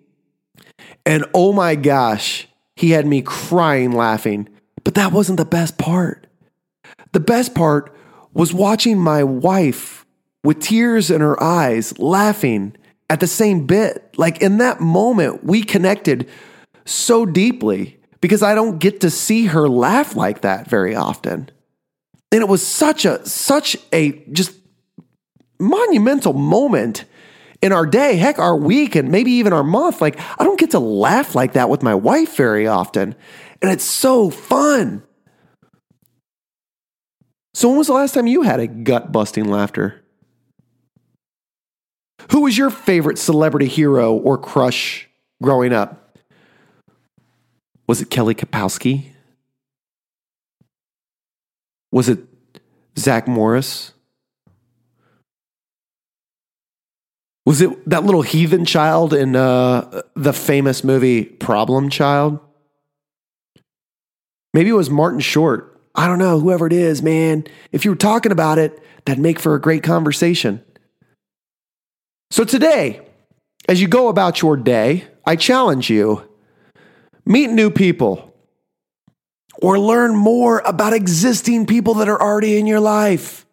And 1.06 1.24
oh 1.32 1.52
my 1.54 1.74
gosh, 1.74 2.46
he 2.76 2.90
had 2.90 3.06
me 3.06 3.22
crying 3.22 3.92
laughing. 3.92 4.48
But 4.84 4.94
that 4.94 5.10
wasn't 5.10 5.38
the 5.38 5.46
best 5.46 5.78
part. 5.78 6.26
The 7.12 7.20
best 7.20 7.54
part 7.54 7.96
was 8.34 8.52
watching 8.52 8.98
my 8.98 9.24
wife 9.24 10.06
with 10.44 10.60
tears 10.60 11.10
in 11.10 11.22
her 11.22 11.42
eyes 11.42 11.98
laughing 11.98 12.76
at 13.10 13.20
the 13.20 13.26
same 13.26 13.66
bit. 13.66 14.14
Like 14.18 14.42
in 14.42 14.58
that 14.58 14.80
moment, 14.80 15.42
we 15.42 15.62
connected 15.62 16.28
so 16.84 17.24
deeply 17.24 17.98
because 18.20 18.42
I 18.42 18.54
don't 18.54 18.78
get 18.78 19.00
to 19.00 19.10
see 19.10 19.46
her 19.46 19.68
laugh 19.68 20.14
like 20.14 20.42
that 20.42 20.68
very 20.68 20.94
often. 20.94 21.50
And 22.30 22.42
it 22.42 22.48
was 22.48 22.64
such 22.66 23.06
a 23.06 23.24
such 23.26 23.76
a 23.92 24.12
just 24.30 24.54
monumental 25.58 26.34
moment 26.34 27.04
in 27.60 27.72
our 27.72 27.86
day, 27.86 28.16
heck, 28.16 28.38
our 28.38 28.56
week, 28.56 28.94
and 28.94 29.10
maybe 29.10 29.32
even 29.32 29.52
our 29.52 29.64
month. 29.64 30.00
Like, 30.00 30.18
I 30.40 30.44
don't 30.44 30.58
get 30.58 30.70
to 30.72 30.78
laugh 30.78 31.34
like 31.34 31.54
that 31.54 31.68
with 31.68 31.82
my 31.82 31.94
wife 31.94 32.36
very 32.36 32.66
often. 32.66 33.14
And 33.60 33.70
it's 33.70 33.84
so 33.84 34.30
fun. 34.30 35.02
So, 37.54 37.68
when 37.68 37.78
was 37.78 37.88
the 37.88 37.94
last 37.94 38.14
time 38.14 38.26
you 38.26 38.42
had 38.42 38.60
a 38.60 38.68
gut 38.68 39.10
busting 39.10 39.48
laughter? 39.48 40.04
Who 42.30 42.42
was 42.42 42.56
your 42.56 42.70
favorite 42.70 43.18
celebrity 43.18 43.66
hero 43.66 44.14
or 44.14 44.38
crush 44.38 45.08
growing 45.42 45.72
up? 45.72 46.16
Was 47.86 48.00
it 48.00 48.10
Kelly 48.10 48.34
Kapowski? 48.34 49.12
Was 51.90 52.08
it 52.08 52.20
Zach 52.98 53.26
Morris? 53.26 53.92
Was 57.48 57.62
it 57.62 57.88
that 57.88 58.04
little 58.04 58.20
heathen 58.20 58.66
child 58.66 59.14
in 59.14 59.34
uh, 59.34 60.02
the 60.14 60.34
famous 60.34 60.84
movie 60.84 61.24
Problem 61.24 61.88
Child? 61.88 62.40
Maybe 64.52 64.68
it 64.68 64.74
was 64.74 64.90
Martin 64.90 65.20
Short. 65.20 65.80
I 65.94 66.08
don't 66.08 66.18
know, 66.18 66.38
whoever 66.40 66.66
it 66.66 66.74
is, 66.74 67.02
man, 67.02 67.46
if 67.72 67.86
you 67.86 67.92
were 67.92 67.96
talking 67.96 68.32
about 68.32 68.58
it, 68.58 68.78
that'd 69.06 69.22
make 69.22 69.38
for 69.38 69.54
a 69.54 69.60
great 69.62 69.82
conversation. 69.82 70.62
So 72.30 72.44
today, 72.44 73.00
as 73.66 73.80
you 73.80 73.88
go 73.88 74.08
about 74.08 74.42
your 74.42 74.58
day, 74.58 75.06
I 75.24 75.36
challenge 75.36 75.88
you 75.88 76.28
meet 77.24 77.48
new 77.48 77.70
people 77.70 78.36
or 79.62 79.78
learn 79.78 80.14
more 80.14 80.58
about 80.66 80.92
existing 80.92 81.64
people 81.64 81.94
that 81.94 82.10
are 82.10 82.20
already 82.20 82.58
in 82.58 82.66
your 82.66 82.80
life. 82.80 83.46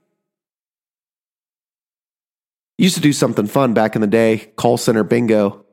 Used 2.78 2.96
to 2.96 3.02
do 3.02 3.14
something 3.14 3.48
fun 3.48 3.74
back 3.74 3.96
in 3.96 4.02
the 4.02 4.08
day, 4.08 4.52
call 4.58 4.78
center 4.78 5.04
bingo. 5.04 5.66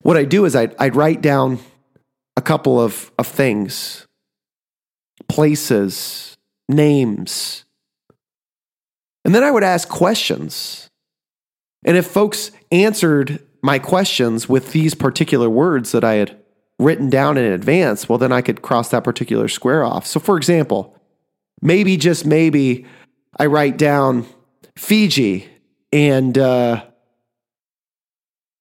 What 0.00 0.16
I 0.16 0.24
do 0.24 0.44
is 0.44 0.56
I'd, 0.56 0.74
I'd 0.78 0.96
write 0.96 1.20
down 1.20 1.58
a 2.36 2.42
couple 2.42 2.80
of, 2.80 3.10
of 3.18 3.26
things 3.26 4.06
places, 5.28 6.36
names. 6.68 7.64
And 9.24 9.34
then 9.34 9.42
I 9.42 9.50
would 9.50 9.64
ask 9.64 9.88
questions. 9.88 10.88
And 11.84 11.96
if 11.96 12.06
folks 12.06 12.50
answered 12.70 13.42
my 13.62 13.78
questions 13.78 14.48
with 14.48 14.72
these 14.72 14.94
particular 14.94 15.50
words 15.50 15.92
that 15.92 16.04
I 16.04 16.14
had 16.14 16.38
written 16.78 17.10
down 17.10 17.38
in 17.38 17.50
advance, 17.50 18.08
well, 18.08 18.18
then 18.18 18.32
I 18.32 18.42
could 18.42 18.62
cross 18.62 18.90
that 18.90 19.04
particular 19.04 19.48
square 19.48 19.84
off. 19.84 20.06
So, 20.06 20.20
for 20.20 20.36
example, 20.36 20.96
maybe 21.62 21.96
just 21.96 22.26
maybe 22.26 22.86
I 23.38 23.46
write 23.46 23.78
down 23.78 24.26
Fiji 24.76 25.48
and 25.96 26.36
uh, 26.36 26.84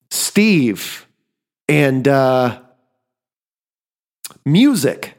Steve 0.10 1.06
and 1.68 2.08
uh, 2.08 2.62
music. 4.46 5.18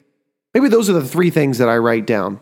Maybe 0.54 0.68
those 0.68 0.88
are 0.88 0.94
the 0.94 1.04
three 1.06 1.28
things 1.28 1.58
that 1.58 1.68
I 1.68 1.76
write 1.76 2.06
down. 2.06 2.40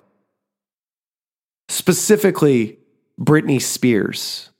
Specifically, 1.69 2.79
Britney 3.21 3.61
Spears. 3.61 4.51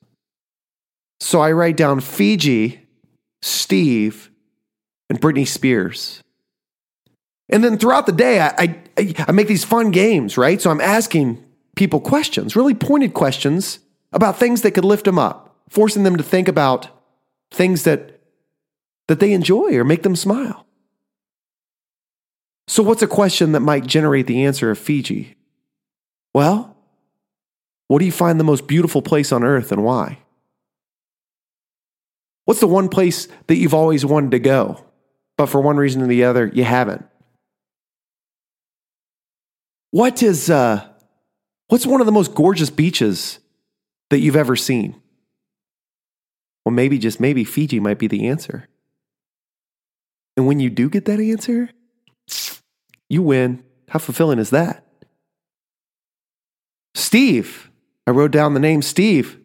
So 1.21 1.41
I 1.41 1.53
write 1.53 1.77
down 1.77 2.01
Fiji, 2.01 2.81
Steve, 3.41 4.33
and 5.09 5.21
Britney 5.21 5.47
Spears. 5.47 6.25
And 7.49 7.63
then 7.63 7.79
throughout 7.79 8.07
the 8.07 8.13
day, 8.13 8.41
I, 8.41 8.81
I, 8.99 9.15
I, 9.29 9.33
make 9.33 9.47
these 9.47 9.65
fun 9.65 9.93
games, 9.93 10.37
right? 10.37 10.61
So 10.61 10.73
I'm 10.73 10.81
asking 10.81 11.45
people 11.77 12.01
questions, 12.01 12.57
really 12.57 12.75
pointed 12.75 13.15
questions 13.15 13.79
about 14.15 14.39
things 14.39 14.63
that 14.63 14.71
could 14.71 14.85
lift 14.85 15.05
them 15.05 15.19
up, 15.19 15.57
forcing 15.69 16.05
them 16.05 16.17
to 16.17 16.23
think 16.23 16.49
about 16.49 16.89
things 17.51 17.83
that, 17.83 18.21
that 19.09 19.21
they 19.21 19.33
enjoy 19.33 19.75
or 19.75 19.85
make 19.85 20.05
them 20.05 20.17
smile. 20.17 20.67
So, 22.67 22.83
what's 22.83 23.03
a 23.03 23.07
question 23.07 23.53
that 23.53 23.61
might 23.61 23.87
generate 23.87 24.27
the 24.27 24.45
answer 24.45 24.71
of 24.71 24.79
Fiji? 24.79 25.35
Well, 26.33 26.77
what 27.89 27.99
do 27.99 28.07
you 28.07 28.13
find 28.13 28.41
the 28.41 28.45
most 28.45 28.67
beautiful 28.67 29.03
place 29.03 29.33
on 29.33 29.45
earth 29.45 29.71
and 29.71 29.85
why? 29.85 30.21
What's 32.47 32.61
the 32.61 32.67
one 32.67 32.89
place 32.89 33.29
that 33.49 33.57
you've 33.57 33.75
always 33.75 34.07
wanted 34.07 34.31
to 34.31 34.39
go, 34.39 34.85
but 35.37 35.47
for 35.47 35.61
one 35.61 35.77
reason 35.77 36.03
or 36.03 36.07
the 36.07 36.25
other, 36.25 36.51
you 36.55 36.65
haven't? 36.65 37.05
What 39.91 40.23
is 40.23 40.51
uh 40.51 40.89
what's 41.69 41.87
one 41.87 42.01
of 42.01 42.07
the 42.07 42.13
most 42.13 42.35
gorgeous 42.35 42.71
beaches 42.71 43.39
that 44.15 44.21
you've 44.21 44.37
ever 44.37 44.55
seen? 44.55 44.95
Well, 46.65 46.73
maybe 46.73 46.99
just 46.99 47.19
maybe 47.19 47.43
Fiji 47.43 47.81
might 47.81 47.99
be 47.99 48.07
the 48.07 48.29
answer. 48.29 48.69
And 50.37 50.47
when 50.47 50.61
you 50.61 50.71
do 50.71 50.89
get 50.89 51.07
that 51.07 51.19
answer, 51.19 51.71
you 53.09 53.23
win. 53.23 53.65
How 53.89 53.99
fulfilling 53.99 54.39
is 54.39 54.51
that? 54.51 54.87
Steve. 56.95 57.73
I 58.07 58.13
wrote 58.13 58.31
down 58.31 58.55
the 58.55 58.61
name 58.61 58.83
Steve. 58.83 59.37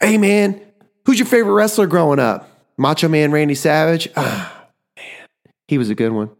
Hey 0.00 0.18
man, 0.18 0.60
who's 1.04 1.18
your 1.18 1.26
favorite 1.26 1.54
wrestler 1.54 1.88
growing 1.88 2.20
up? 2.20 2.48
Macho 2.78 3.08
Man 3.08 3.32
Randy 3.32 3.56
Savage? 3.56 4.08
Ah, 4.16 4.66
man, 4.96 5.28
he 5.66 5.78
was 5.78 5.90
a 5.90 5.96
good 5.96 6.12
one. 6.12 6.30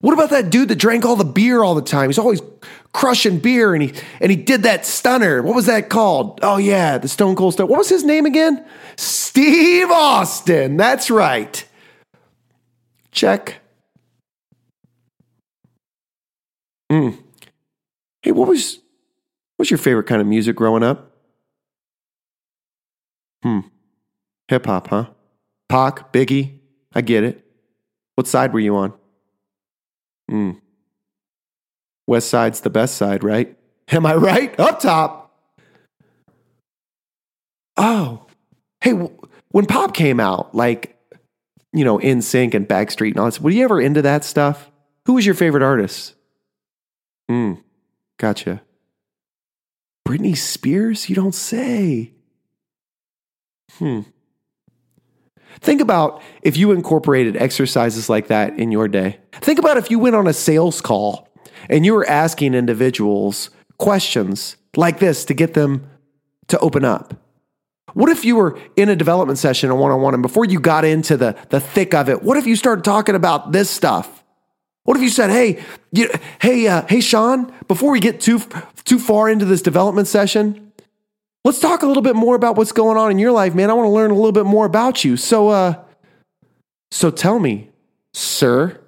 What 0.00 0.12
about 0.12 0.30
that 0.30 0.50
dude 0.50 0.68
that 0.68 0.76
drank 0.76 1.04
all 1.04 1.16
the 1.16 1.24
beer 1.24 1.62
all 1.62 1.74
the 1.74 1.82
time? 1.82 2.08
He's 2.08 2.18
always 2.18 2.40
crushing 2.92 3.38
beer 3.38 3.74
and 3.74 3.82
he 3.82 3.92
and 4.20 4.30
he 4.30 4.36
did 4.36 4.62
that 4.62 4.84
stunner. 4.86 5.42
What 5.42 5.54
was 5.54 5.66
that 5.66 5.88
called? 5.88 6.38
Oh 6.42 6.58
yeah, 6.58 6.98
the 6.98 7.08
Stone 7.08 7.36
Cold 7.36 7.54
Stunner. 7.54 7.68
What 7.68 7.78
was 7.78 7.88
his 7.88 8.04
name 8.04 8.26
again? 8.26 8.64
Steve 8.96 9.90
Austin. 9.90 10.76
That's 10.76 11.10
right. 11.10 11.66
Check. 13.10 13.60
Mm. 16.92 17.18
Hey, 18.22 18.32
what 18.32 18.48
was 18.48 18.78
what's 19.56 19.70
your 19.70 19.78
favorite 19.78 20.04
kind 20.04 20.20
of 20.20 20.26
music 20.26 20.56
growing 20.56 20.82
up? 20.82 21.10
Hmm. 23.42 23.60
Hip 24.48 24.66
hop, 24.66 24.88
huh? 24.88 25.06
Pac, 25.68 26.12
Biggie. 26.12 26.58
I 26.94 27.00
get 27.00 27.24
it. 27.24 27.44
What 28.14 28.26
side 28.26 28.52
were 28.52 28.60
you 28.60 28.76
on? 28.76 28.92
Hmm. 30.28 30.52
West 32.06 32.28
side's 32.28 32.60
the 32.60 32.70
best 32.70 32.96
side, 32.96 33.24
right? 33.24 33.56
Am 33.88 34.06
I 34.06 34.14
right? 34.14 34.58
Up 34.58 34.80
top. 34.80 35.22
Oh, 37.76 38.26
hey, 38.80 38.92
when 39.50 39.66
Pop 39.66 39.94
came 39.94 40.18
out, 40.18 40.54
like, 40.54 40.98
you 41.72 41.84
know, 41.84 41.98
NSYNC 41.98 42.54
and 42.54 42.68
Backstreet 42.68 43.10
and 43.10 43.18
all 43.18 43.26
this, 43.26 43.40
were 43.40 43.50
you 43.50 43.64
ever 43.64 43.80
into 43.80 44.02
that 44.02 44.24
stuff? 44.24 44.70
Who 45.06 45.14
was 45.14 45.26
your 45.26 45.34
favorite 45.34 45.62
artist? 45.62 46.14
Hmm, 47.28 47.54
gotcha. 48.18 48.62
Britney 50.08 50.36
Spears? 50.36 51.08
You 51.08 51.16
don't 51.16 51.34
say. 51.34 52.12
Hmm. 53.72 54.02
Think 55.60 55.80
about 55.80 56.22
if 56.42 56.56
you 56.56 56.72
incorporated 56.72 57.36
exercises 57.36 58.08
like 58.08 58.28
that 58.28 58.58
in 58.58 58.70
your 58.72 58.88
day. 58.88 59.18
Think 59.32 59.58
about 59.58 59.76
if 59.76 59.90
you 59.90 59.98
went 59.98 60.16
on 60.16 60.26
a 60.26 60.32
sales 60.32 60.80
call 60.80 61.28
and 61.68 61.84
you 61.84 61.94
were 61.94 62.08
asking 62.08 62.54
individuals 62.54 63.50
questions 63.78 64.56
like 64.76 64.98
this 64.98 65.24
to 65.26 65.34
get 65.34 65.54
them 65.54 65.88
to 66.48 66.58
open 66.58 66.84
up. 66.84 67.14
What 67.94 68.10
if 68.10 68.24
you 68.24 68.36
were 68.36 68.58
in 68.76 68.88
a 68.88 68.96
development 68.96 69.38
session, 69.38 69.70
a 69.70 69.74
one 69.74 69.90
on 69.90 70.02
one, 70.02 70.12
and 70.12 70.22
before 70.22 70.44
you 70.44 70.60
got 70.60 70.84
into 70.84 71.16
the, 71.16 71.36
the 71.48 71.60
thick 71.60 71.94
of 71.94 72.08
it, 72.10 72.22
what 72.22 72.36
if 72.36 72.46
you 72.46 72.54
started 72.54 72.84
talking 72.84 73.14
about 73.14 73.52
this 73.52 73.70
stuff? 73.70 74.22
What 74.84 74.96
if 74.96 75.02
you 75.02 75.08
said, 75.08 75.30
"Hey, 75.30 75.64
you, 75.92 76.10
hey, 76.40 76.68
uh, 76.68 76.86
hey, 76.88 77.00
Sean, 77.00 77.52
before 77.66 77.90
we 77.90 77.98
get 77.98 78.20
too 78.20 78.40
too 78.84 78.98
far 78.98 79.28
into 79.28 79.44
this 79.44 79.62
development 79.62 80.08
session, 80.08 80.65
let's 81.46 81.60
talk 81.60 81.82
a 81.82 81.86
little 81.86 82.02
bit 82.02 82.16
more 82.16 82.34
about 82.34 82.56
what's 82.56 82.72
going 82.72 82.98
on 82.98 83.12
in 83.12 83.18
your 83.20 83.30
life, 83.30 83.54
man. 83.54 83.70
I 83.70 83.74
want 83.74 83.86
to 83.86 83.90
learn 83.90 84.10
a 84.10 84.14
little 84.14 84.32
bit 84.32 84.46
more 84.46 84.66
about 84.66 85.04
you. 85.04 85.16
So, 85.16 85.48
uh, 85.48 85.74
so 86.90 87.10
tell 87.10 87.38
me, 87.38 87.70
sir, 88.12 88.80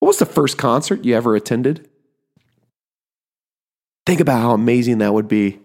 what 0.00 0.08
was 0.08 0.18
the 0.18 0.26
first 0.26 0.58
concert 0.58 1.04
you 1.04 1.14
ever 1.14 1.36
attended? 1.36 1.88
Think 4.04 4.20
about 4.20 4.40
how 4.40 4.52
amazing 4.52 4.98
that 4.98 5.14
would 5.14 5.28
be. 5.28 5.60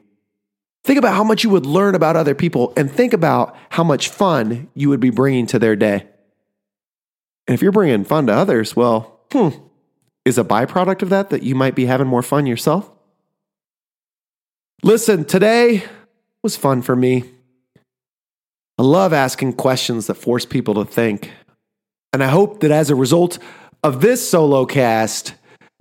Think 0.84 1.00
about 1.00 1.16
how 1.16 1.24
much 1.24 1.44
you 1.44 1.50
would 1.50 1.66
learn 1.66 1.96
about 1.96 2.16
other 2.16 2.34
people, 2.34 2.74
and 2.76 2.92
think 2.92 3.14
about 3.14 3.56
how 3.70 3.84
much 3.84 4.10
fun 4.10 4.68
you 4.74 4.90
would 4.90 5.00
be 5.00 5.12
bringing 5.12 5.46
to 5.48 5.60
their 5.60 5.76
day. 5.76 6.08
And 7.48 7.54
if 7.56 7.62
you're 7.62 7.72
bringing 7.72 8.04
fun 8.04 8.28
to 8.28 8.34
others, 8.34 8.76
well, 8.76 9.20
hmm, 9.32 9.50
is 10.24 10.38
a 10.38 10.44
byproduct 10.44 11.02
of 11.02 11.10
that 11.10 11.30
that 11.32 11.44
you 11.44 11.56
might 11.56 11.76
be 11.76 11.86
having 11.86 12.08
more 12.08 12.24
fun 12.24 12.46
yourself? 12.46 12.92
Listen, 14.84 15.26
today 15.26 15.84
was 16.42 16.58
fun 16.58 16.82
for 16.82 16.96
me. 16.96 17.24
I 18.80 18.84
love 18.84 19.14
asking 19.14 19.54
questions 19.54 20.08
that 20.08 20.16
force 20.16 20.44
people 20.46 20.74
to 20.74 20.86
think. 20.86 21.32
And 22.14 22.24
I 22.24 22.28
hope 22.28 22.62
that 22.62 22.72
as 22.72 22.90
a 22.90 22.96
result 22.96 23.38
of 23.84 24.02
this 24.02 24.28
solo 24.28 24.66
cast, 24.66 25.36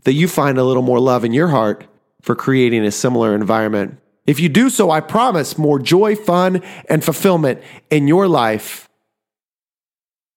that 0.05 0.13
you 0.13 0.29
find 0.29 0.59
a 0.59 0.65
little 0.65 0.83
more 0.83 1.01
love 1.01 1.25
in 1.25 1.33
your 1.33 1.49
heart 1.49 1.87
for 2.21 2.35
creating 2.35 2.85
a 2.85 2.91
similar 2.91 3.35
environment. 3.35 3.99
If 4.27 4.39
you 4.39 4.51
do 4.51 4.69
so, 4.69 4.91
I 4.91 5.01
promise 5.01 5.57
more 5.57 5.79
joy, 5.79 6.15
fun, 6.15 6.63
and 6.89 7.03
fulfillment 7.03 7.63
in 7.89 8.07
your 8.07 8.29
life. 8.29 8.87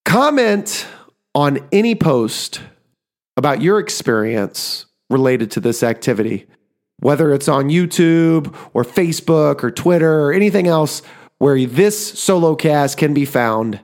Comment 0.06 0.88
on 1.36 1.67
any 1.71 1.95
post 1.95 2.62
about 3.36 3.62
your 3.62 3.80
experience 3.80 4.86
related 5.10 5.52
to 5.52 5.60
this 5.60 5.84
activity, 5.84 6.47
whether 7.03 7.33
it's 7.33 7.49
on 7.49 7.65
YouTube 7.65 8.55
or 8.73 8.83
Facebook 8.83 9.61
or 9.63 9.69
Twitter 9.69 10.21
or 10.21 10.31
anything 10.31 10.67
else 10.67 11.01
where 11.37 11.65
this 11.65 12.17
solo 12.17 12.55
cast 12.55 12.97
can 12.97 13.13
be 13.13 13.25
found. 13.25 13.79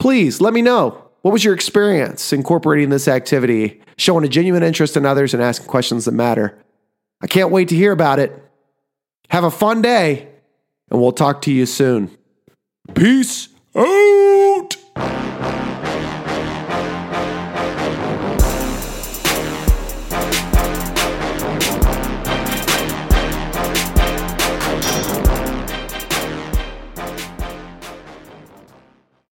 Please 0.00 0.40
let 0.40 0.52
me 0.52 0.60
know. 0.60 1.10
What 1.22 1.30
was 1.30 1.44
your 1.44 1.54
experience 1.54 2.32
incorporating 2.32 2.90
this 2.90 3.06
activity, 3.06 3.80
showing 3.96 4.24
a 4.24 4.28
genuine 4.28 4.64
interest 4.64 4.96
in 4.96 5.06
others 5.06 5.32
and 5.32 5.42
asking 5.42 5.68
questions 5.68 6.06
that 6.06 6.12
matter? 6.12 6.58
I 7.22 7.28
can't 7.28 7.52
wait 7.52 7.68
to 7.68 7.76
hear 7.76 7.92
about 7.92 8.18
it. 8.18 8.32
Have 9.28 9.44
a 9.44 9.50
fun 9.50 9.80
day, 9.80 10.28
and 10.90 11.00
we'll 11.00 11.12
talk 11.12 11.42
to 11.42 11.52
you 11.52 11.66
soon. 11.66 12.10
Peace 12.94 13.48
out. 13.76 14.39